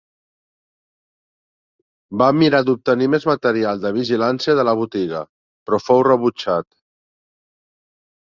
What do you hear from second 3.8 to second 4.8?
de vigilància de la